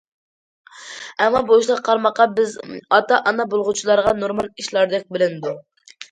[1.25, 2.55] ئەمما، بۇ ئىشلار قارىماققا بىز
[2.97, 5.53] ئاتا- ئانا بولغۇچىلارغا نورمال ئىشلاردەك بىلىنىدۇ.